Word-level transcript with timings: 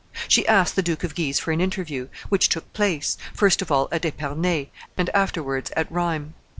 She 0.27 0.47
asked 0.47 0.75
the 0.75 0.81
Duke 0.81 1.03
of 1.03 1.13
Guise 1.13 1.37
for 1.37 1.51
an 1.51 1.61
interview, 1.61 2.07
which 2.29 2.49
took 2.49 2.73
place, 2.73 3.19
first 3.35 3.61
of 3.61 3.71
all 3.71 3.87
at 3.91 4.03
Epernay, 4.03 4.69
and 4.97 5.09
afterwards 5.11 5.69
at 5.75 5.91
Rheims. 5.91 6.33